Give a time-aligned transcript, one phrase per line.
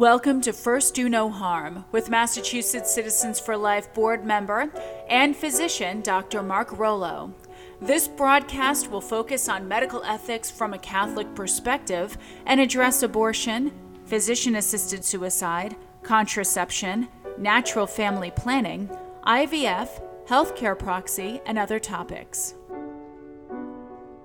[0.00, 4.72] Welcome to First Do No Harm with Massachusetts Citizens for Life board member
[5.10, 6.42] and physician Dr.
[6.42, 7.34] Mark Rollo.
[7.82, 12.16] This broadcast will focus on medical ethics from a Catholic perspective
[12.46, 13.72] and address abortion,
[14.06, 17.06] physician assisted suicide, contraception,
[17.36, 18.88] natural family planning,
[19.26, 22.54] IVF, healthcare proxy, and other topics.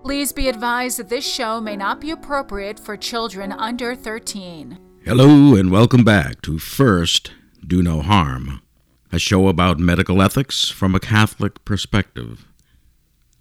[0.04, 4.85] Please be advised that this show may not be appropriate for children under 13.
[5.08, 7.32] Hello, and welcome back to First
[7.64, 8.64] Do No Harm,
[9.12, 12.48] a show about medical ethics from a Catholic perspective.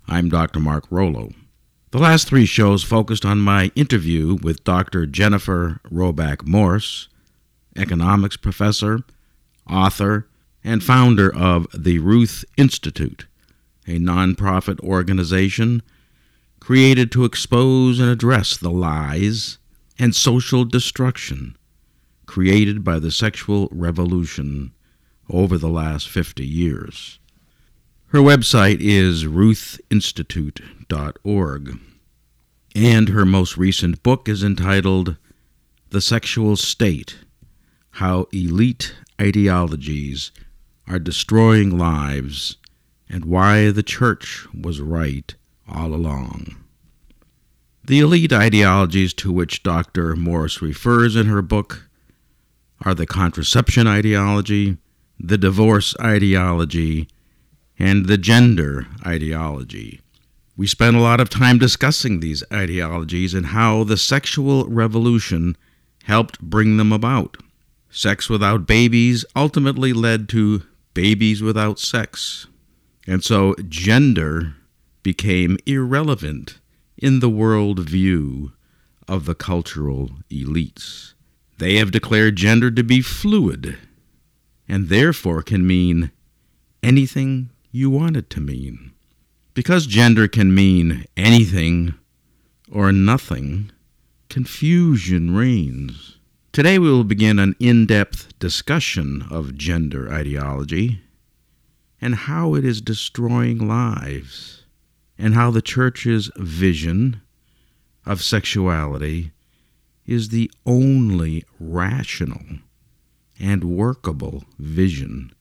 [0.07, 0.61] I'm Dr.
[0.61, 1.31] Mark Rollo.
[1.91, 5.07] The last three shows focused on my interview with Dr.
[5.07, 7.09] Jennifer Roback Morse,
[7.75, 9.01] economics professor,
[9.67, 10.29] author,
[10.63, 13.25] and founder of the Ruth Institute,
[13.87, 15.81] a nonprofit organization
[16.61, 19.57] created to expose and address the lies
[19.99, 21.57] and social destruction
[22.35, 24.73] created by the sexual revolution
[25.31, 27.21] over the last 50 years.
[28.07, 31.79] Her website is ruthinstitute.org,
[32.75, 35.17] and her most recent book is entitled
[35.91, 37.19] The Sexual State
[37.91, 40.33] How Elite Ideologies
[40.89, 42.57] Are Destroying Lives
[43.09, 45.33] and Why the Church Was Right
[45.73, 46.57] All Along.
[47.85, 50.17] The elite ideologies to which Dr.
[50.17, 51.89] Morse refers in her book
[52.85, 54.77] are the contraception ideology,
[55.19, 57.09] the divorce ideology,
[57.79, 60.01] and the gender ideology.
[60.57, 65.57] We spent a lot of time discussing these ideologies and how the sexual revolution
[66.05, 67.39] helped bring them about.
[67.91, 70.63] Sex without babies ultimately led to
[70.95, 72.47] babies without sex.
[73.07, 74.55] And so gender
[75.03, 76.61] became irrelevant
[76.97, 78.53] in the world view
[79.09, 81.14] of the cultural elites.
[81.59, 83.79] They have declared gender to be fluid
[84.69, 86.11] and therefore can mean
[86.83, 88.93] anything you want it to mean.
[89.53, 91.95] Because gender can mean anything
[92.71, 93.71] or nothing,
[94.29, 96.19] confusion reigns.
[96.53, 101.03] Today we will begin an in depth discussion of gender ideology
[102.01, 104.65] and how it is destroying lives
[105.17, 107.21] and how the church's vision
[108.05, 109.33] of sexuality
[110.07, 112.43] is the only rational
[113.39, 115.33] and workable vision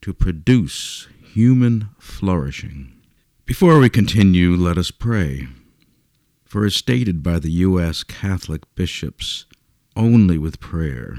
[0.00, 2.92] to produce human flourishing.
[3.44, 5.48] Before we continue, let us pray.
[6.44, 8.02] For as stated by the U.S.
[8.02, 9.46] Catholic bishops,
[9.94, 11.16] only with prayer,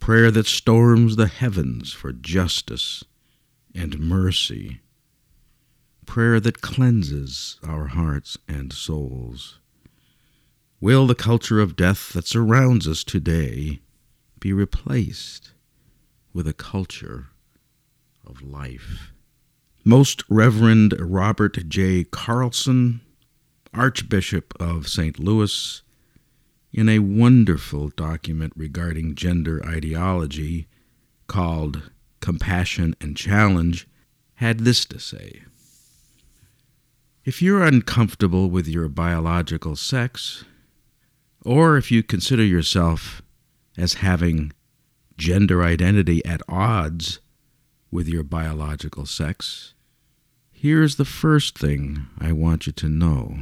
[0.00, 3.04] prayer that storms the heavens for justice
[3.74, 4.80] and mercy
[6.06, 9.58] prayer that cleanses our hearts and souls.
[10.78, 13.80] Will the culture of death that surrounds us today
[14.38, 15.52] be replaced
[16.34, 17.28] with a culture
[18.26, 19.10] of life?
[19.86, 22.04] Most Reverend Robert J.
[22.04, 23.00] Carlson,
[23.72, 25.18] Archbishop of St.
[25.18, 25.80] Louis,
[26.74, 30.66] in a wonderful document regarding gender ideology
[31.26, 33.88] called Compassion and Challenge,
[34.34, 35.42] had this to say.
[37.24, 40.44] If you're uncomfortable with your biological sex,
[41.46, 43.22] or if you consider yourself
[43.78, 44.52] as having
[45.16, 47.20] gender identity at odds
[47.88, 49.72] with your biological sex,
[50.50, 53.36] here's the first thing I want you to know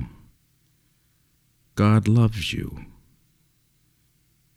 [1.77, 2.85] God loves you.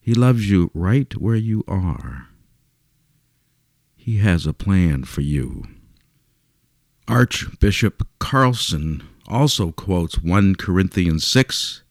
[0.01, 2.27] He loves you right where you are.
[3.95, 5.63] He has a plan for you.
[7.07, 11.83] Archbishop Carlson also quotes 1 Corinthians 6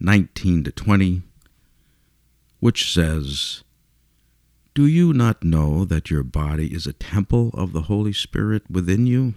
[0.00, 1.22] 19 to 20,
[2.60, 3.62] which says,
[4.74, 9.06] Do you not know that your body is a temple of the Holy Spirit within
[9.06, 9.34] you,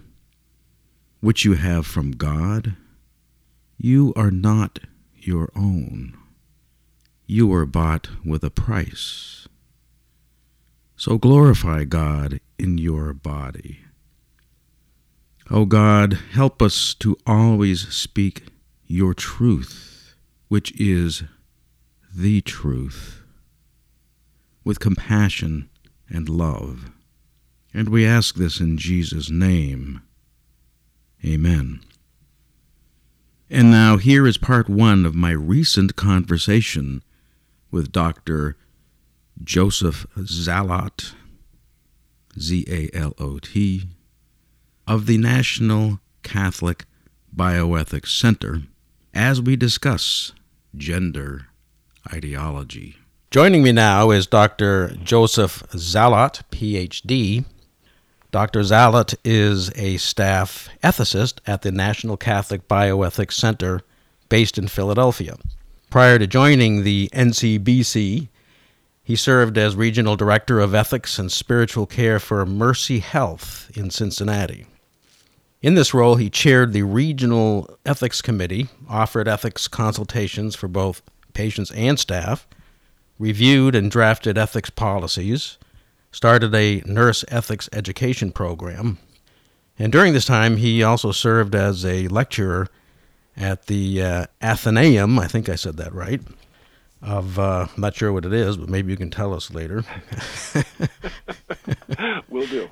[1.20, 2.76] which you have from God?
[3.76, 4.80] You are not
[5.14, 6.16] your own.
[7.26, 9.48] You were bought with a price.
[10.96, 13.80] So glorify God in your body.
[15.50, 18.44] O oh God, help us to always speak
[18.86, 19.89] your truth,
[20.50, 21.22] which is
[22.12, 23.22] the truth,
[24.64, 25.70] with compassion
[26.08, 26.90] and love.
[27.72, 30.02] And we ask this in Jesus' name.
[31.24, 31.80] Amen.
[33.48, 37.04] And now here is part one of my recent conversation
[37.70, 38.56] with Dr.
[39.44, 41.12] Joseph Zalot,
[42.36, 43.84] Z A L O T
[44.84, 46.86] of the National Catholic
[47.34, 48.62] Bioethics Center
[49.14, 50.32] as we discuss
[50.76, 51.46] gender
[52.12, 52.96] ideology.
[53.30, 54.96] Joining me now is Dr.
[55.02, 57.44] Joseph Zalot, PhD.
[58.32, 58.60] Dr.
[58.60, 63.82] Zalot is a staff ethicist at the National Catholic Bioethics Center
[64.28, 65.36] based in Philadelphia.
[65.90, 68.28] Prior to joining the NCBC,
[69.02, 74.66] he served as Regional Director of Ethics and Spiritual Care for Mercy Health in Cincinnati.
[75.62, 81.02] In this role, he chaired the Regional Ethics Committee, offered ethics consultations for both
[81.34, 82.46] patients and staff,
[83.18, 85.58] reviewed and drafted ethics policies,
[86.12, 88.98] started a nurse ethics education program,
[89.80, 92.68] and during this time, he also served as a lecturer
[93.34, 96.20] at the uh, Athenaeum, I think I said that right,
[97.00, 99.82] of, uh, I'm not sure what it is, but maybe you can tell us later.
[102.28, 102.70] Will do.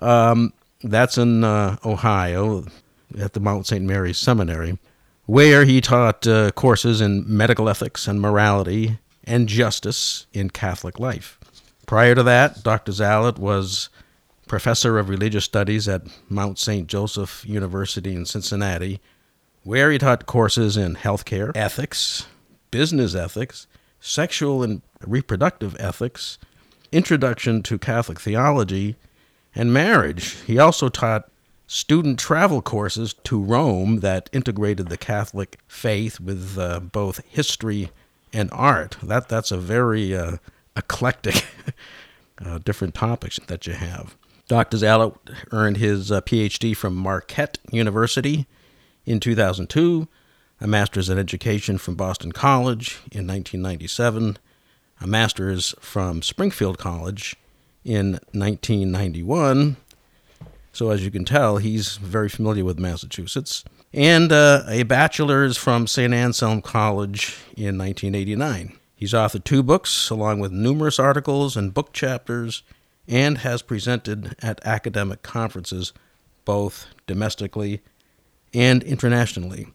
[0.00, 0.52] Um,
[0.82, 2.64] that's in uh, Ohio
[3.18, 3.84] at the Mount St.
[3.84, 4.78] Mary's Seminary,
[5.26, 11.38] where he taught uh, courses in medical ethics and morality and justice in Catholic life.
[11.86, 12.92] Prior to that, Dr.
[12.92, 13.88] Zalot was
[14.48, 16.86] professor of religious studies at Mount St.
[16.86, 19.00] Joseph University in Cincinnati,
[19.62, 22.26] where he taught courses in healthcare, ethics,
[22.70, 23.66] business ethics,
[24.00, 26.38] sexual and reproductive ethics,
[26.90, 28.96] introduction to Catholic theology,
[29.54, 30.36] and marriage.
[30.46, 31.30] He also taught
[31.66, 37.90] student travel courses to Rome that integrated the Catholic faith with uh, both history
[38.32, 38.96] and art.
[39.02, 40.36] That that's a very uh,
[40.76, 41.46] eclectic,
[42.44, 44.16] uh, different topics that you have.
[44.48, 44.76] Dr.
[44.76, 45.16] Zalot
[45.50, 48.46] earned his uh, PhD from Marquette University
[49.06, 50.08] in 2002,
[50.60, 54.36] a master's in education from Boston College in 1997,
[55.00, 57.34] a master's from Springfield College
[57.84, 59.76] in 1991.
[60.72, 63.64] So, as you can tell, he's very familiar with Massachusetts.
[63.92, 66.14] And uh, a bachelor's from St.
[66.14, 68.78] Anselm College in 1989.
[68.96, 72.62] He's authored two books, along with numerous articles and book chapters,
[73.06, 75.92] and has presented at academic conferences,
[76.44, 77.82] both domestically
[78.54, 79.66] and internationally.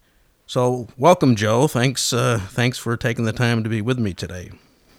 [0.47, 1.67] So, welcome, Joe.
[1.67, 4.49] Thanks, uh, thanks for taking the time to be with me today.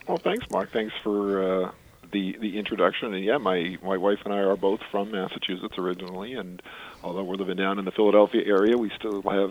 [0.06, 0.70] Well, thanks, Mark.
[0.72, 1.70] Thanks for uh,
[2.12, 3.14] the the introduction.
[3.14, 6.62] And yeah, my my wife and I are both from Massachusetts originally, and
[7.02, 9.50] although we're living down in the Philadelphia area, we still have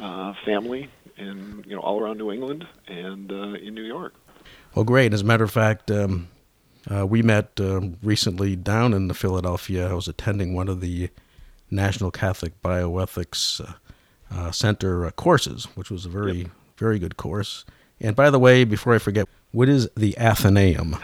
[0.00, 4.14] uh, family in you know all around New England and uh, in New York.
[4.74, 5.12] Well, great.
[5.12, 6.28] As a matter of fact, um,
[6.90, 9.90] uh, we met uh, recently down in the Philadelphia.
[9.90, 11.08] I was attending one of the
[11.70, 13.72] National Catholic Bioethics uh,
[14.30, 16.50] uh, Center courses, which was a very yep.
[16.76, 17.64] very good course.
[18.00, 20.96] And by the way, before I forget, what is the Athenaeum?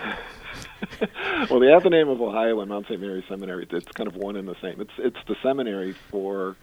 [1.51, 3.01] well, the Athenaeum of Ohio and Mount St.
[3.01, 4.81] Mary's Seminary, it's kind of one and the same.
[4.81, 6.57] It's it's the seminary for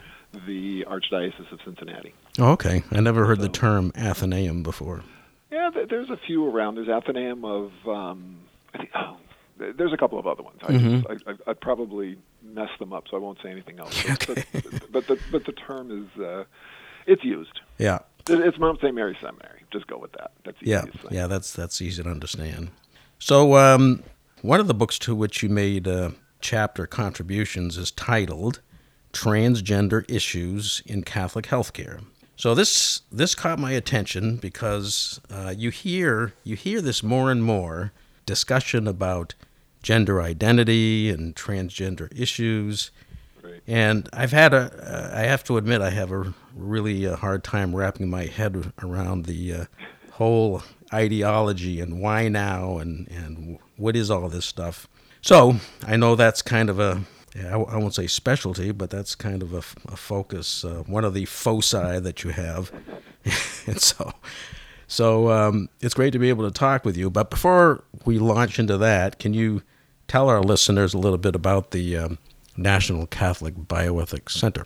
[0.45, 2.13] the Archdiocese of Cincinnati.
[2.37, 2.83] Oh, okay.
[2.91, 5.03] I never heard so, the term Athenaeum before.
[5.51, 6.75] Yeah, there's a few around.
[6.75, 8.37] There's Athenaeum of, um,
[8.73, 9.17] I think, oh,
[9.57, 10.59] there's a couple of other ones.
[10.61, 11.11] I mm-hmm.
[11.11, 14.03] just, I, I, I probably mess them up, so I won't say anything else.
[14.07, 14.45] But, okay.
[14.53, 16.43] but, but, the, but the term is, uh,
[17.07, 17.59] it's used.
[17.79, 17.99] Yeah.
[18.27, 18.93] It's Mount St.
[18.93, 19.63] Mary's Seminary.
[19.71, 20.31] Just go with that.
[20.45, 21.27] That's yeah, yeah.
[21.27, 22.69] That's that's easy to understand.
[23.19, 24.03] So, um,
[24.41, 28.61] one of the books to which you made uh, chapter contributions is titled
[29.11, 32.01] "Transgender Issues in Catholic Healthcare."
[32.39, 37.43] So this this caught my attention because uh, you hear you hear this more and
[37.43, 37.91] more
[38.25, 39.35] discussion about
[39.83, 42.91] gender identity and transgender issues.
[43.43, 43.61] Right.
[43.67, 47.43] And I've had a, I have to admit, I have a really a uh, hard
[47.43, 49.65] time wrapping my head around the uh,
[50.11, 54.87] whole ideology and why now and, and what is all this stuff.
[55.21, 57.03] So I know that's kind of a,
[57.35, 59.57] I won't say specialty, but that's kind of a,
[59.91, 62.71] a focus, uh, one of the foci that you have.
[63.67, 64.13] and so,
[64.87, 67.09] so um, it's great to be able to talk with you.
[67.09, 69.61] But before we launch into that, can you
[70.07, 72.17] tell our listeners a little bit about the um,
[72.57, 74.65] National Catholic Bioethics Center?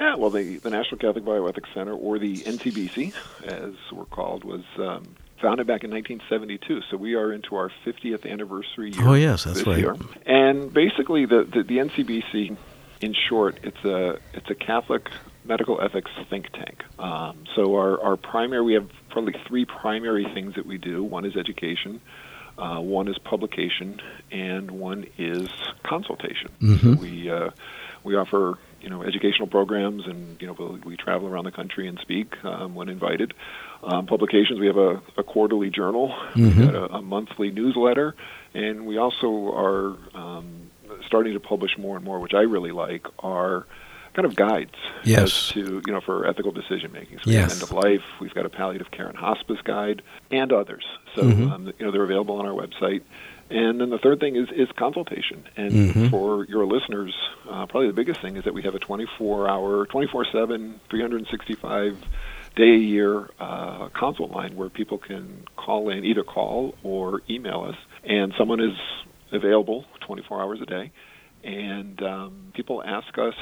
[0.00, 3.12] Yeah, well, the, the National Catholic Bioethics Center, or the NCBC,
[3.44, 6.82] as we're called, was um, founded back in 1972.
[6.90, 9.08] So we are into our 50th anniversary year.
[9.08, 9.78] Oh, yes, that's right.
[9.78, 9.96] Year.
[10.24, 12.56] And basically, the, the, the NCBC,
[13.00, 15.08] in short, it's a it's a Catholic
[15.44, 16.84] medical ethics think tank.
[16.98, 21.02] Um, so our, our primary, we have probably three primary things that we do.
[21.02, 22.00] One is education,
[22.58, 24.00] uh, one is publication,
[24.30, 25.48] and one is
[25.84, 26.50] consultation.
[26.60, 26.94] Mm-hmm.
[26.94, 27.50] So we uh,
[28.04, 31.98] we offer you know educational programs, and you know we travel around the country and
[32.00, 33.34] speak um, when invited.
[33.82, 36.74] Um, publications, we have a, a quarterly journal, mm-hmm.
[36.74, 38.16] a, a, monthly newsletter,
[38.52, 40.70] and we also are um,
[41.06, 43.66] starting to publish more and more, which I really like, are
[44.14, 45.22] kind of guides Yes.
[45.22, 47.18] as to you know for ethical decision making.
[47.18, 47.52] So we Yes.
[47.52, 48.02] have end of life.
[48.20, 50.84] We've got a palliative care and hospice guide, and others.
[51.14, 51.52] So Mhm.
[51.52, 53.02] um, you know they're available on our website.
[53.50, 55.44] And then the third thing is is consultation.
[55.56, 56.10] And Mhm.
[56.10, 57.14] for your listeners,
[57.48, 61.96] uh, probably the biggest thing is that we have a 24 hour, 24 seven, 365
[62.56, 67.62] day a year uh, consult line where people can call in, either call or email
[67.62, 68.76] us, and someone is
[69.32, 70.90] available 24 hours a day.
[71.44, 73.34] And um, people ask us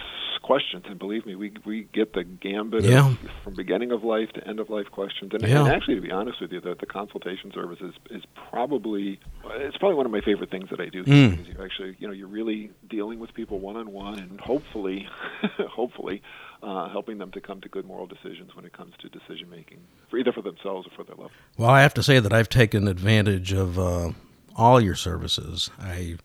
[0.47, 3.09] questions, and believe me, we we get the gambit Yeah.
[3.09, 5.33] of, from beginning of life to end of life questions.
[5.35, 5.61] And, Yeah.
[5.65, 9.19] and actually, to be honest with you, the, the consultation service is, is probably
[9.67, 11.05] it's probably one of my favorite things that I do.
[11.05, 11.31] Mm.
[11.33, 15.09] Because you actually, you know, you're really dealing with people one on one, and hopefully,
[15.69, 16.23] hopefully,
[16.63, 19.79] uh, helping them to come to good moral decisions when it comes to decision making,
[20.11, 21.35] for either for themselves or for their loved.
[21.35, 21.59] ones.
[21.59, 24.13] Well, I have to say that I've taken advantage of uh,
[24.57, 25.71] all your services.
[25.79, 26.17] I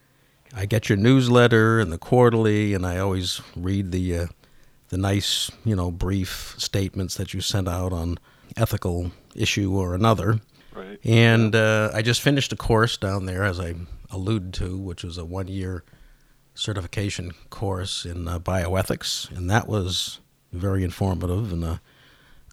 [0.53, 4.27] I get your newsletter and the quarterly, and I always read the uh,
[4.89, 8.17] the nice, you know, brief statements that you sent out on
[8.57, 10.41] ethical issue or another.
[10.75, 10.99] Right.
[11.05, 13.75] And uh, I just finished a course down there, as I
[14.09, 15.83] alluded to, which was a one year
[16.53, 20.19] certification course in uh, bioethics, and that was
[20.51, 21.81] very informative and a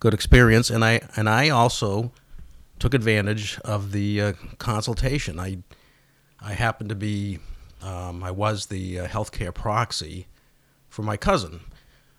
[0.01, 0.71] good experience.
[0.71, 2.13] And I and I also
[2.79, 5.41] took advantage of the uh, consultation.
[5.41, 5.59] I
[6.41, 7.41] I happened to be
[7.83, 10.27] um, I was the uh, healthcare proxy
[10.89, 11.61] for my cousin,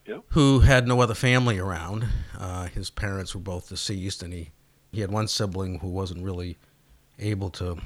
[0.05, 0.23] Yep.
[0.29, 2.07] who had no other family around.
[2.37, 4.51] Uh, his parents were both deceased, and he
[4.91, 6.57] he had one sibling who wasn't really
[7.19, 7.77] able to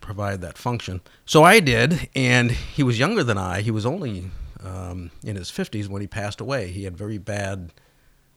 [0.00, 1.00] provide that function.
[1.24, 3.60] So I did, and he was younger than I.
[3.60, 4.30] He was only
[4.64, 6.72] um, in his 50s when he passed away.
[6.72, 7.70] He had very bad,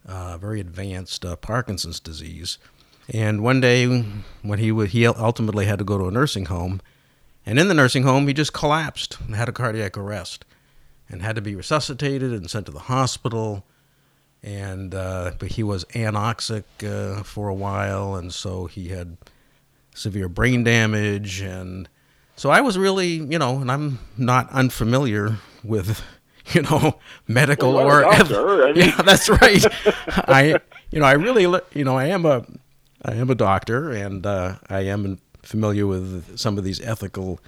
[0.07, 2.59] uh, very advanced uh, Parkinson's disease.
[3.11, 3.87] And one day,
[4.43, 6.81] when he wa he ultimately had to go to a nursing home,
[7.45, 10.45] and in the nursing home, he just collapsed and had a cardiac arrest,
[11.09, 13.65] and had to be resuscitated and sent to the hospital.
[14.41, 19.15] And uh, but he was anoxic uh, for a while, and so he had
[19.95, 21.87] severe brain damage, and
[22.35, 26.03] so I was really, you know, and I'm not unfamiliar with,
[26.51, 29.63] you know, medical Well, or doctor, I mean- yeah, that's right.
[30.27, 30.59] I,
[30.91, 32.45] you know, I really, you know, I am a,
[33.05, 37.39] I am a doctor, and uh, I am familiar with some of these ethical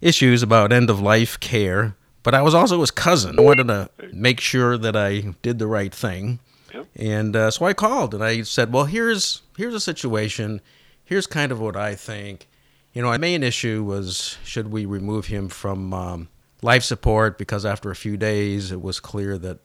[0.00, 1.96] issues about end of life care.
[2.22, 3.38] But I was also his cousin.
[3.38, 6.40] I wanted to make sure that I did the right thing.
[6.74, 6.86] Yep.
[6.96, 10.60] And uh, so I called and I said, "Well, here's here's a situation.
[11.04, 12.46] Here's kind of what I think.
[12.92, 16.28] You know, my main issue was should we remove him from um,
[16.60, 19.60] life support because after a few days it was clear that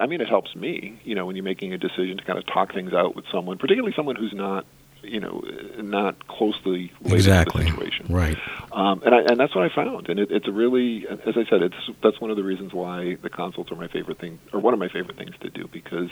[0.00, 0.98] I mean, it helps me.
[1.04, 3.58] You know, when you're making a decision to kind of talk things out with someone,
[3.58, 4.64] particularly someone who's not,
[5.02, 5.42] you know,
[5.78, 7.64] not closely related exactly.
[7.64, 8.06] to the situation.
[8.08, 8.38] Right.
[8.72, 11.62] Um, and I, and that's what I found, and it, it's really, as I said,
[11.62, 14.72] it's that's one of the reasons why the consults are my favorite thing, or one
[14.72, 16.08] of my favorite things to do, because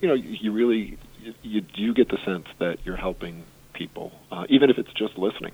[0.00, 0.98] you know you, you really
[1.42, 5.52] you do get the sense that you're helping people, uh, even if it's just listening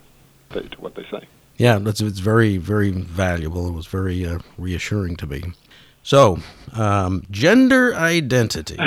[0.51, 1.27] to, what they say.
[1.57, 3.67] Yeah, it's, it's very, very valuable.
[3.67, 5.43] It was very uh, reassuring to me.
[6.03, 6.39] So,
[6.73, 8.75] um, gender identity.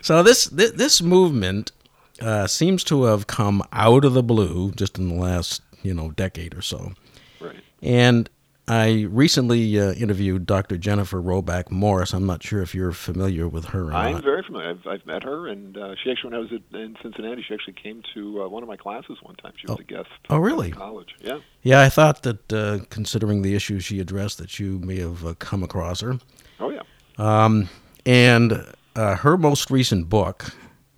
[0.00, 1.72] so this, this this movement
[2.20, 6.12] uh, seems to have come out of the blue just in the last you know
[6.12, 6.92] decade or so.
[7.40, 7.56] Right.
[7.82, 8.30] And
[8.70, 10.76] I recently uh, interviewed Dr.
[10.76, 12.12] Jennifer Roback Morris.
[12.12, 14.24] I'm not sure if you're familiar with her or I'm not.
[14.24, 14.70] very familiar.
[14.70, 17.54] I've, I've met her, and uh, she actually, when I was at, in Cincinnati, she
[17.54, 19.52] actually came to uh, one of my classes one time.
[19.56, 19.80] She was Oh.
[19.80, 20.08] a guest.
[20.28, 20.70] Oh, really?
[20.70, 21.14] College.
[21.20, 21.38] Yeah.
[21.62, 25.34] Yeah, I thought that uh, considering the issues she addressed, that you may have uh,
[25.38, 26.18] come across her.
[26.60, 26.82] Oh, yeah.
[27.16, 27.68] Um,
[28.04, 30.52] and uh, her most recent book,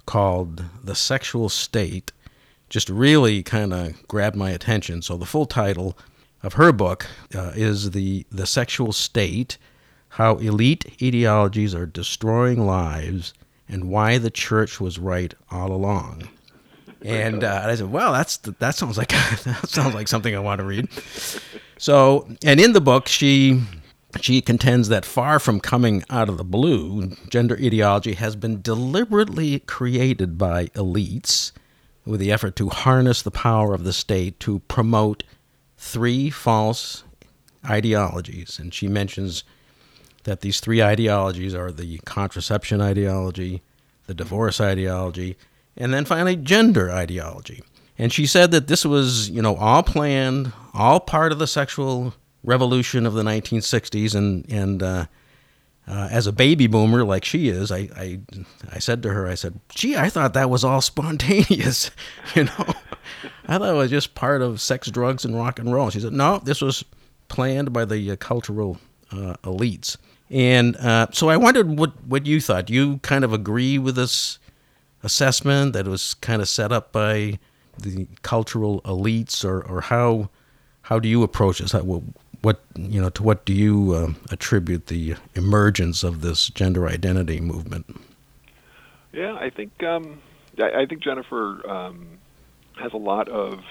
[0.07, 2.11] called The Sexual State,
[2.69, 5.03] just really kind of grabbed my attention.
[5.03, 5.97] So the full title
[6.43, 9.59] of her book uh, is the the Sexual State:
[10.11, 13.35] How Elite Ideologies Are Destroying Lives
[13.69, 16.29] and Why the Church Was Right All Along.
[17.03, 19.09] And uh, I said, "Well, that's that sounds like
[19.45, 20.89] that sounds like something I want to read."
[21.79, 23.63] So, and in the book, she
[24.21, 29.61] she contends that far from coming out of the blue, gender ideology has been deliberately
[29.61, 31.53] created by elites
[32.05, 35.23] with the effort to harness the power of the state to promote
[35.81, 37.05] three false
[37.65, 38.59] ideologies.
[38.59, 39.45] And she mentions
[40.25, 43.63] that these three ideologies are the contraception ideology,
[44.07, 45.39] the divorce ideology,
[45.79, 47.63] and then finally gender ideology.
[47.97, 52.13] And she said that this was, you know, all planned, all part of the sexual
[52.45, 54.15] revolution of the 1960s.
[54.15, 55.07] And and uh,
[55.87, 58.21] uh, as a baby boomer like she is, I, I
[58.73, 61.91] I said to her, I said, "Gee, I thought that was all spontaneous,
[62.35, 62.75] you know.
[63.47, 66.13] I thought it was just part of sex, drugs, and rock and roll." She said,
[66.13, 66.85] "No, this was
[67.29, 68.79] planned by the uh, cultural
[69.11, 69.97] uh, elites."
[70.31, 72.67] And uh, so I wondered what what you thought.
[72.67, 74.39] Do you kind of agree with this
[75.03, 77.39] assessment that it was kind of set up by
[77.79, 80.31] the cultural elites, or, or how
[80.83, 81.73] how do you approach this?
[81.73, 82.03] How,
[82.43, 87.41] what, you know to what do you uh, attribute the emergence of this gender identity
[87.41, 88.01] movement?
[89.13, 90.21] Yeah, I think um,
[90.59, 92.07] I, think Jennifer um,
[92.77, 93.63] has a lot of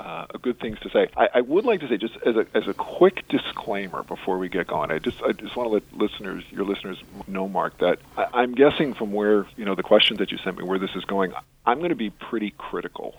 [0.00, 1.08] uh, good things to say.
[1.16, 4.48] I, I would like to say, just as a as a quick disclaimer before we
[4.48, 7.98] get going, I just I just want to let listeners, your listeners, know, Mark, that
[8.16, 10.94] I, I'm guessing from where you know the questions that you sent me, where this
[10.94, 11.32] is going.
[11.66, 13.14] I'm going to be pretty critical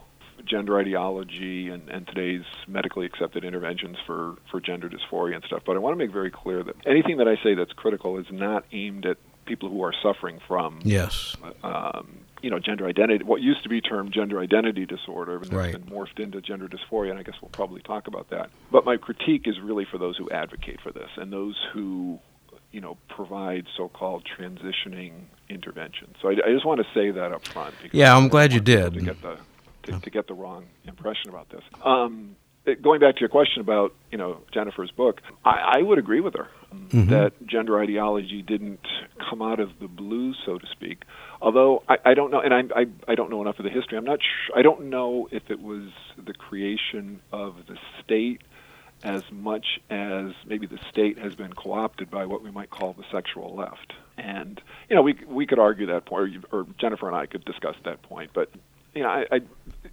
[0.46, 5.64] gender ideology and, and today's medically accepted interventions for, for gender dysphoria and stuff.
[5.66, 8.26] But I want to make very clear that anything that I say that's critical is
[8.32, 11.36] not aimed at people who are suffering from Yes.
[11.64, 15.74] um, you know, gender identity, what used to be termed gender identity disorder, and Right.
[15.76, 18.50] it's been morphed into gender dysphoria, and I guess we'll probably talk about that.
[18.72, 22.20] But my critique is really for those who advocate for this and those who,
[22.72, 25.12] you know, provide so-called transitioning
[25.50, 26.16] interventions.
[26.22, 27.74] So I, I just want to say that up front.
[27.82, 28.94] because Yeah, I'm glad you did.
[28.94, 29.38] To get the
[29.84, 31.62] to, to get the wrong impression about this.
[31.84, 32.36] Um,
[32.82, 36.36] going back to your question about you know Jennifer's book, I, I would agree with
[36.36, 37.10] her Mhm.
[37.10, 38.86] that gender ideology didn't
[39.28, 41.02] come out of the blue, so to speak.
[41.42, 43.98] Although I, I don't know, and I, I I don't know enough of the history.
[43.98, 44.20] I'm not.
[44.22, 45.90] Sh- I don't know if it was
[46.24, 48.42] the creation of the state
[49.04, 53.06] as much as maybe the state has been co-opted by what we might call the
[53.12, 53.94] sexual left.
[54.18, 57.26] And you know, we we could argue that point, or, you, or Jennifer and I
[57.26, 58.32] could discuss that point.
[58.34, 58.52] But
[58.96, 59.36] you know, I, I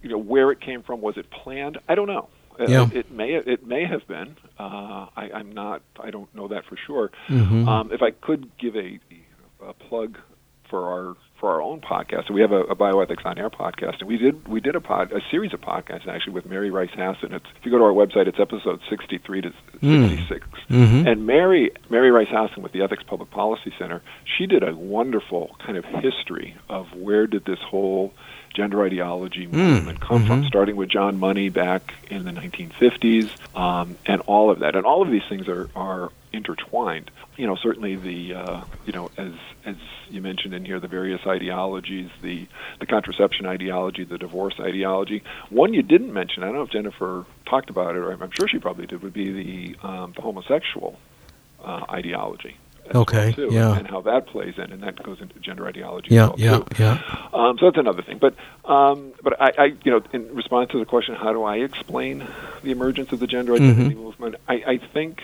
[0.01, 1.01] you know where it came from.
[1.01, 1.77] Was it planned?
[1.87, 2.29] I don't know.
[2.59, 2.87] Uh, Yeah.
[2.91, 4.35] It may it may have been.
[4.59, 5.81] Uh, I, I'm not.
[5.99, 7.11] I don't know that for sure.
[7.29, 7.67] Mhm.
[7.67, 8.99] Um, if I could give a,
[9.65, 10.17] a plug
[10.69, 14.07] for our for our own podcast, we have a, a bioethics on air podcast, and
[14.09, 17.31] we did we did a pod a series of podcasts actually with Mary Rice Hasson.
[17.31, 19.51] It's if you go to our website, it's episode sixty three to
[19.83, 20.09] Mm.
[20.09, 20.47] sixty six.
[20.71, 21.07] Mhm.
[21.07, 24.01] And Mary Mary Rice Hasson with the Ethics Public Policy Center,
[24.35, 28.13] she did a wonderful kind of history of where did this whole
[28.57, 30.47] gender ideology movement come from, mhm.
[30.47, 34.75] starting with John Money back in the 1950s, um, and all of that.
[34.75, 37.11] And all of these things are, are intertwined.
[37.37, 39.75] You know, certainly the uh, you know as as
[40.09, 42.47] you mentioned in here, the various ideologies, the
[42.79, 45.21] the contraception ideology, the divorce ideology.
[45.51, 48.47] One you didn't mention, I don't know if Jennifer talked about it, or I'm sure
[48.47, 50.97] she probably did, would be the um, the homosexual
[51.63, 52.57] uh, ideology.
[52.87, 53.77] As well, Okay, too, yeah.
[53.77, 56.13] and how that plays in, and that goes into gender ideology.
[56.15, 56.83] Yeah, well, yeah, too.
[56.83, 57.27] yeah.
[57.33, 58.17] Um, so that's another thing.
[58.19, 61.57] But um, but I, I, you know, in response to the question, how do I
[61.57, 62.25] explain
[62.63, 63.97] the emergence of the gender identity Mhm.
[64.03, 64.35] movement?
[64.47, 65.21] I, I think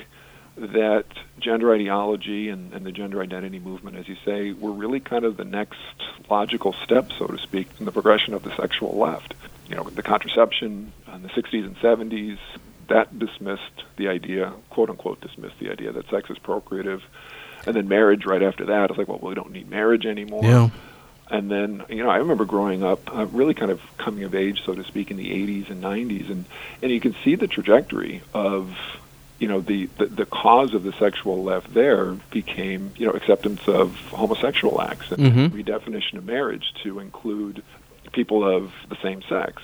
[0.55, 1.05] that
[1.39, 5.35] gender ideology and, and the gender identity movement, as you say, were really kind of
[5.37, 5.79] the next
[6.29, 9.33] logical step, so to speak, in the progression of the sexual left.
[9.67, 12.37] You know, the contraception in the 60s and 70s,
[12.89, 17.01] that dismissed the idea, quote unquote, dismissed the idea that sex is procreative.
[17.65, 20.43] And then marriage right after that, it's like, well, we don't need marriage anymore.
[20.43, 20.69] Yeah.
[21.29, 24.61] And then, you know, I remember growing up, uh, really kind of coming of age,
[24.65, 26.45] so to speak, in the 80s and 90s, and
[26.81, 28.75] and you can see the trajectory of,
[29.39, 33.61] you know, the the, the cause of the sexual left there became, you know, acceptance
[33.67, 35.49] of homosexual acts and Mhm.
[35.51, 37.63] redefinition of marriage to include
[38.11, 39.63] people of the same sex.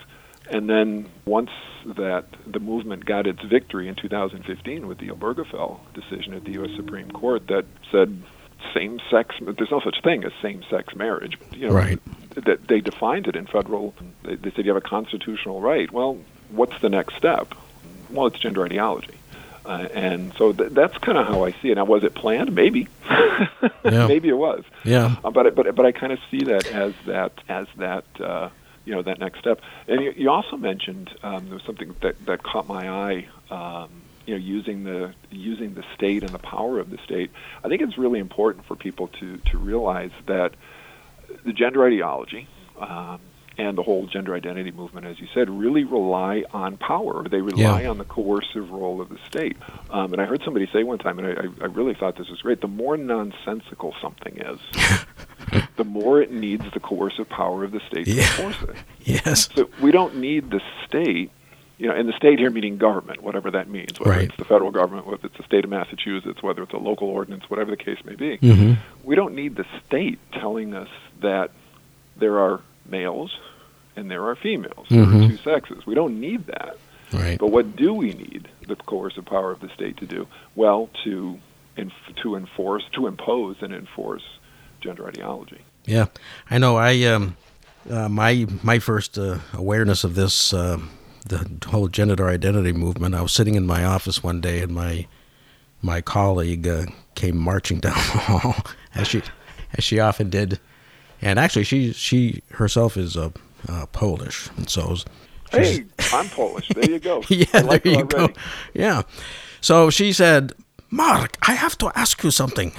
[0.52, 1.52] And then once
[1.86, 6.72] that the movement got its victory in 2015 with the Obergefell decision at the U.S.
[6.76, 8.22] Supreme Court that said
[8.74, 11.38] same-sex, there's no such thing as same-sex marriage.
[11.54, 12.00] You know, Right.
[12.36, 13.94] That they defined it in federal.
[14.24, 15.92] They, they said you have a constitutional right.
[15.92, 16.18] Well,
[16.52, 17.54] what's the next step?
[18.12, 19.14] Well, it's gender ideology.
[19.66, 21.76] Uh, and so th- that's kind of how I see it.
[21.76, 22.54] Now, was it planned?
[22.56, 23.48] Maybe, Yeah.
[24.08, 24.64] maybe it was.
[24.84, 25.16] Yeah.
[25.24, 28.50] Uh, but but but I kind of see that as that as that uh,
[28.89, 29.62] you know that next step.
[29.88, 33.28] And you, you also mentioned um, there was something that that caught my eye.
[33.52, 33.89] Um,
[34.25, 37.30] you know, using the using the state and the power of the state.
[37.63, 40.52] I think it's really important for people to to realize that
[41.45, 42.47] the gender ideology.
[42.80, 43.19] Um,
[43.58, 47.28] and the whole gender identity movement, as you said, really rely on power.
[47.28, 47.89] They rely Yeah.
[47.89, 49.58] on the coercive role of the state.
[49.89, 52.30] Um, and I heard somebody say one time, and I, I I really thought this
[52.30, 54.60] was great: the more nonsensical something is,
[55.80, 58.24] the more it needs the coercive power of the state to Yeah.
[58.24, 58.76] enforce it.
[59.06, 59.50] Yes.
[59.56, 61.32] So we don't need the state,
[61.78, 64.24] you know, and the state here meaning government, whatever that means, whether Right.
[64.28, 67.50] it's the federal government, whether it's the state of Massachusetts, whether it's a local ordinance,
[67.50, 68.36] whatever the case may be.
[68.38, 68.74] hmm
[69.06, 70.89] We don't need the state telling us
[71.22, 71.52] that
[72.18, 73.32] there are males
[73.96, 75.26] and there are females, there Mhm.
[75.26, 75.86] are two sexes.
[75.86, 76.76] We don't need that.
[77.13, 77.39] Right.
[77.39, 80.28] But what do we need the coercive power of the state to do?
[80.56, 81.39] Well, to
[81.78, 84.24] enf- to enforce, to impose and enforce
[84.80, 85.62] gender ideology.
[85.86, 86.08] Yeah,
[86.50, 86.78] I know.
[86.78, 87.38] I um,
[87.89, 90.80] uh, my my first uh, awareness of this, uh,
[91.26, 93.15] the whole gender identity movement.
[93.15, 95.08] I was sitting in my office one day, and my
[95.82, 98.56] my colleague uh, came marching down the hall,
[98.96, 99.22] as she
[99.74, 100.60] as she often did,
[101.22, 103.32] and actually she she herself is a
[103.68, 104.98] uh, Polish, and so
[105.52, 106.70] Hey, I'm Polish.
[106.70, 107.24] There you go.
[107.30, 108.34] yeah, like there you already.
[108.34, 108.39] go.
[108.74, 109.02] Yeah.
[109.62, 110.54] So she said,
[110.89, 112.72] Mark, I have to ask you something.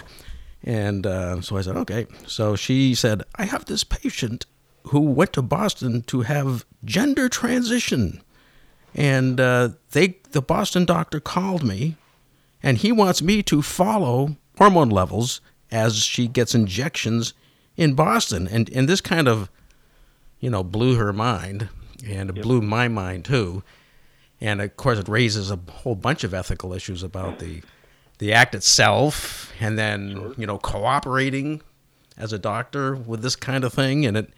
[0.62, 2.06] And uh, so I said, okay.
[2.26, 4.46] So she said, I have this patient
[4.84, 8.22] who went to Boston to have gender transition.
[8.94, 11.96] And uh, they, the Boston doctor called me,
[12.62, 17.32] and he wants me to follow hormone levels as she gets injections
[17.76, 18.48] in Boston.
[18.48, 19.50] And, and this kind of,
[20.40, 21.68] you know, blew her mind,
[22.06, 23.62] and it blew my mind too
[24.40, 27.62] and of course it raises a whole bunch of ethical issues about the
[28.20, 31.62] the act itself and then you know cooperating
[32.16, 34.06] as a doctor with this kind of thing.
[34.06, 34.30] And it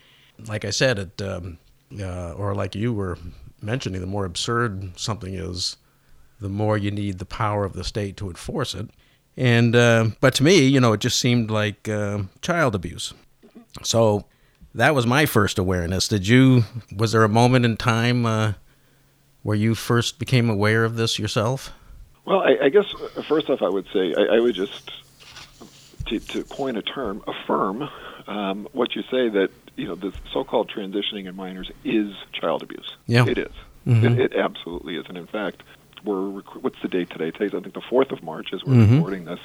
[0.47, 1.59] like i said it um,
[2.01, 3.18] uh, or like you were
[3.61, 5.77] mentioning the more absurd something is
[6.40, 8.88] the more you need the power of the state to enforce it.
[9.37, 13.12] And uh, but to me you know it just seemed like uh, child abuse.
[13.83, 14.25] So
[14.75, 16.07] that was my first awareness.
[16.07, 16.64] Did you
[16.97, 18.53] was there a moment in time uh,
[19.42, 21.73] where you first became aware of this yourself?
[22.24, 24.90] Well, I, I guess uh, first off, I would say I, I would just
[26.06, 27.88] to, to coin a term, affirm
[28.26, 32.94] um, what you say that you know the so-called transitioning in minors is child abuse.
[33.06, 33.26] Yeah.
[33.26, 33.52] it is.
[33.87, 34.18] Mhm.
[34.18, 35.62] It, it absolutely is, and in fact,
[36.04, 37.30] we're rec- what's the date today?
[37.32, 38.94] Today's I think the fourth of March as we're Mhm.
[38.96, 39.40] recording this.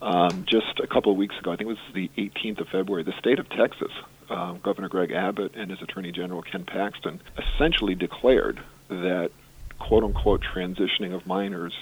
[0.00, 3.04] Um, just a couple of weeks ago, I think it was the 18th of February,
[3.04, 3.90] the state of Texas,
[4.28, 9.30] um, Governor Greg Abbott and his Attorney General Ken Paxton essentially declared that
[9.78, 11.74] "quote unquote" transitioning of minors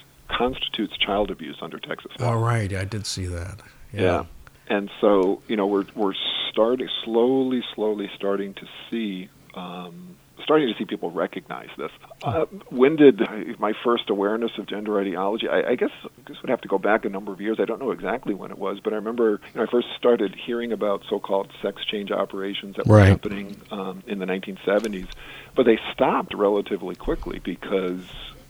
[0.43, 2.29] constitutes child abuse under Texas law.
[2.33, 3.61] All right, I did see that.
[3.93, 4.25] Yeah.
[4.69, 6.15] And so, you know, we're we're
[6.51, 11.91] starting slowly, slowly starting to see um, starting to see people recognize this.
[12.23, 13.21] Uh, when did
[13.59, 15.47] my first awareness of gender ideology?
[15.49, 17.59] I, I guess I guess would have to go back a number of years.
[17.61, 20.35] I don't know exactly when it was, but I remember you know, I first started
[20.35, 23.09] hearing about so-called sex change operations that were Right.
[23.09, 25.09] happening um, in the 1970s,
[25.55, 28.01] but they stopped relatively quickly because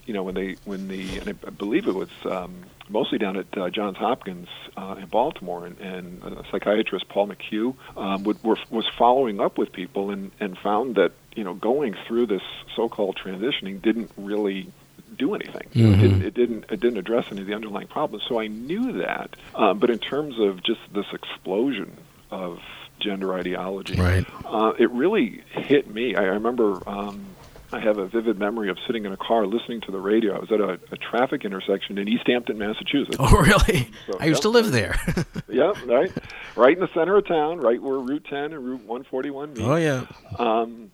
[0.07, 3.47] you know when they when the and I believe it was um, mostly down at
[3.57, 8.59] uh, Johns Hopkins uh, in Baltimore, and, and a psychiatrist Paul McHugh um, would, were,
[8.71, 12.43] was following up with people and, and found that you know going through this
[12.77, 14.71] so-called transitioning didn't really
[15.19, 15.69] do anything.
[15.75, 16.01] It, Mhm.
[16.01, 18.25] didn't, it didn't it didn't address any of the underlying problems.
[18.29, 21.97] So I knew that, um, but in terms of just this explosion
[22.31, 22.59] of
[22.99, 24.25] gender ideology, Right.
[24.45, 26.15] uh, it really hit me.
[26.17, 27.27] I, I remember um,
[27.73, 30.37] I have a vivid memory of sitting in a car listening to the radio.
[30.37, 33.17] I was at a, a traffic intersection in Easthampton, Massachusetts.
[33.19, 33.89] Oh, really?
[34.07, 34.43] So, I used yep.
[34.43, 34.99] to live there.
[35.49, 36.11] Yeah, right,
[36.57, 39.63] right in the center of town, right where Route 10 and Route 141 meet.
[39.63, 40.07] oh, yeah.
[40.39, 40.91] Um,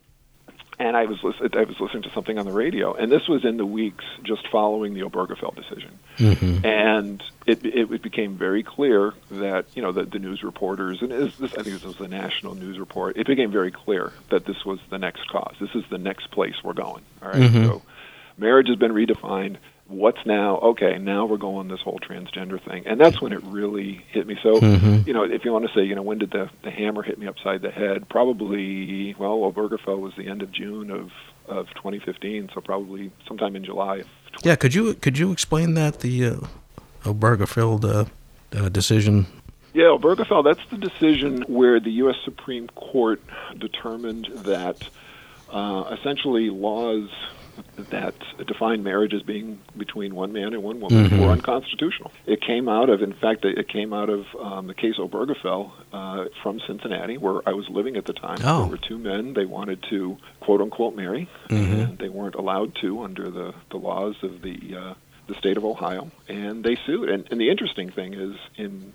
[0.79, 3.45] and I was lis- I was listening to something on the radio, and this was
[3.45, 8.62] in the weeks just following the Obergefell decision, hmm and it, it it became very
[8.62, 11.97] clear that you know the, the news reporters and is this I think this was
[11.97, 13.17] the national news report.
[13.17, 15.55] It became very clear that this was the next cause.
[15.61, 17.03] This is the next place we're going.
[17.23, 17.38] All right?
[17.51, 17.64] Mhm.
[17.67, 17.83] so
[18.37, 19.57] marriage has been redefined.
[19.88, 20.59] What's now?
[20.59, 24.38] Okay, now we're going this whole transgender thing, and that's when it really hit me.
[24.42, 25.07] So, Mhm.
[25.07, 27.18] you know, if you want to say, you know, when did the the hammer hit
[27.18, 28.09] me upside the head?
[28.09, 31.11] Probably, well, Obergefell was the end of June of
[31.48, 33.96] of 2015, so probably sometime in July.
[33.98, 34.07] Of
[34.44, 36.35] Yeah, could you could you explain that the uh,
[37.05, 38.05] Obergefell uh,
[38.57, 39.27] uh, decision?
[39.74, 42.16] Yeah, Obergefell, that's the decision where the U.S.
[42.24, 43.20] Supreme Court
[43.59, 44.88] determined that
[45.53, 47.09] uh, essentially laws
[47.90, 48.14] that
[48.47, 51.21] defined marriage as being between one man and one woman Mhm.
[51.21, 52.12] were unconstitutional.
[52.27, 56.25] It came out of, in fact, it came out of um, the case Obergefell uh,
[56.42, 58.38] from Cincinnati, where I was living at the time.
[58.44, 58.62] Oh.
[58.62, 59.35] There were two men.
[59.35, 61.73] They wanted to, quote unquote, marry, Mhm.
[61.88, 64.94] and they weren't allowed to under the, the laws of the uh,
[65.27, 67.11] the state of Ohio, and they sued.
[67.11, 68.94] And, and the interesting thing is, in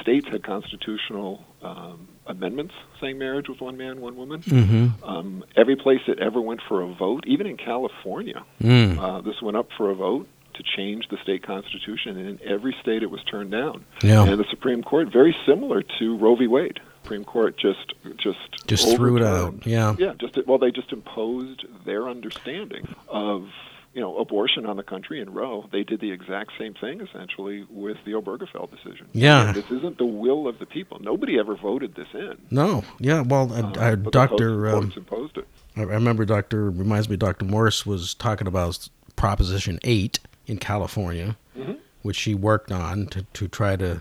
[0.00, 4.40] states had constitutional um, amendments saying marriage was one man, one woman.
[4.42, 5.04] Mm-hmm.
[5.04, 8.98] Um, every place it ever went for a vote, even in California, Mm.
[8.98, 12.74] uh, this went up for a vote to change the state constitution, and in every
[12.80, 13.84] state it was turned down.
[14.02, 14.24] Yeah.
[14.24, 16.46] And the Supreme Court, very similar to Roe v.
[16.46, 19.66] Wade, Supreme Court just just Just threw it out.
[19.66, 19.94] Yeah.
[19.98, 23.48] Yeah, just well, they just imposed their understanding of
[23.94, 25.66] you know abortion on the country in Roe.
[25.72, 29.06] They did the exact same thing essentially with the Obergefell decision.
[29.12, 29.52] Yeah.
[29.52, 30.98] this isn't the will of the people.
[31.00, 32.36] Nobody ever voted this in.
[32.50, 32.82] No.
[32.98, 33.22] Yeah.
[33.22, 34.68] Well, uh, Uh, Doctor.
[34.68, 35.46] Um, imposed it.
[35.76, 37.16] I remember Doctor reminds me.
[37.16, 41.78] Doctor Morris was talking about Proposition Eight in California, Mhm.
[42.02, 44.00] which she worked on to to try to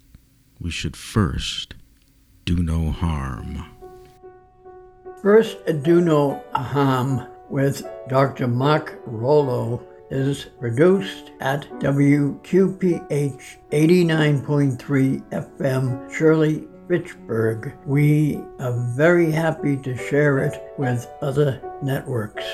[0.59, 1.75] we should first
[2.43, 3.71] do no harm.
[5.21, 8.47] First, Do No Harm with Dr.
[8.47, 17.73] Mark Rollo is produced at WQPH 89.3 FM Shirley, Fitchburg.
[17.85, 22.45] We are very happy to share it with other networks.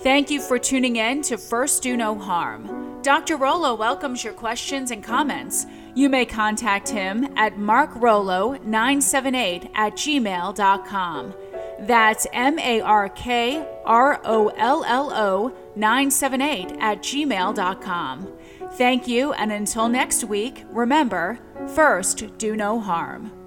[0.00, 3.00] Thank you for tuning in to First Do No Harm.
[3.02, 3.36] Dr.
[3.36, 5.66] Rollo welcomes your questions and comments.
[5.94, 11.34] You may contact him at markrollo978 at gmail.com.
[11.82, 18.32] That's M A R K R O L L O 978 at gmail.com.
[18.74, 21.38] Thank you, and until next week, remember
[21.74, 23.41] first, do no harm.